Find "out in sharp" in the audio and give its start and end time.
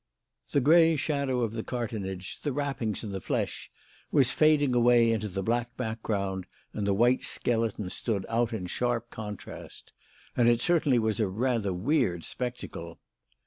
8.27-9.11